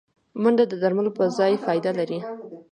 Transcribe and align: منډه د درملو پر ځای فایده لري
منډه 0.41 0.63
د 0.69 0.73
درملو 0.83 1.11
پر 1.17 1.27
ځای 1.37 1.53
فایده 1.65 1.91
لري 1.99 2.19